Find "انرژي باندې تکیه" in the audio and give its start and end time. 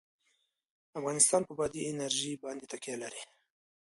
1.91-2.97